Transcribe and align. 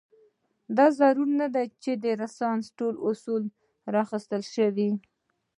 دا 0.77 0.85
ضرور 0.99 1.29
نه 1.41 1.47
ده 1.53 1.63
چې 1.83 1.91
د 2.03 2.05
رنسانس 2.19 2.65
ټول 2.77 2.93
اصول 3.07 3.43
راواخیستل 3.93 4.41
شي. 4.53 4.67